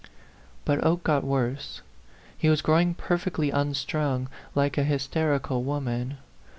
109 0.65 0.65
But 0.65 0.83
Oke 0.83 1.03
got 1.03 1.23
worse. 1.23 1.83
He 2.35 2.49
was 2.49 2.63
growing 2.63 2.95
per 2.95 3.19
fectly 3.19 3.51
unstrung, 3.53 4.29
like 4.55 4.75
a 4.79 4.83
hysterical 4.83 5.63
woman. 5.63 6.17